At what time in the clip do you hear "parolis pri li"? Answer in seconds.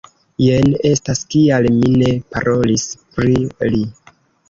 2.35-3.89